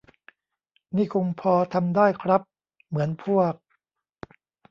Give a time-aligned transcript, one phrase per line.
[0.95, 2.41] นี่คงพอทำได้ครับ
[2.87, 3.53] เหมือนพวก